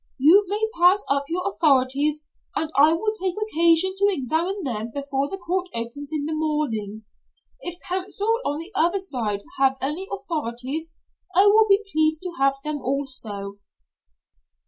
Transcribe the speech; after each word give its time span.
You 0.17 0.45
may 0.47 0.67
pass 0.79 1.05
up 1.09 1.25
your 1.29 1.47
authorities, 1.47 2.25
and 2.55 2.71
I 2.75 2.91
will 2.93 3.13
take 3.13 3.35
occasion 3.39 3.93
to 3.97 4.07
examine 4.09 4.63
them 4.63 4.89
before 4.91 5.29
the 5.29 5.37
court 5.37 5.69
opens 5.75 6.09
in 6.11 6.25
the 6.25 6.33
morning. 6.33 7.03
If 7.59 7.79
counsel 7.87 8.39
on 8.43 8.57
the 8.57 8.71
other 8.73 8.97
side 8.99 9.43
have 9.59 9.77
any 9.79 10.07
authorities, 10.11 10.91
I 11.35 11.45
will 11.45 11.67
be 11.67 11.83
pleased 11.91 12.23
to 12.23 12.31
have 12.39 12.55
them 12.63 12.81
also." 12.81 13.59